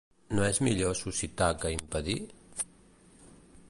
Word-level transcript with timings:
¿No 0.37 0.45
és 0.45 0.59
millor 0.67 0.95
suscitar 1.01 1.51
que 1.65 1.73
impedir. 1.77 2.19